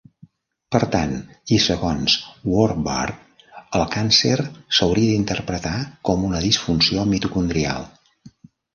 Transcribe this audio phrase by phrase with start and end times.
[0.75, 1.11] Per tant,
[1.57, 2.15] i segons
[2.53, 3.21] Warburg,
[3.81, 5.77] el càncer s"hauria d"interpretar
[6.11, 7.91] com una disfunció mitocondrial.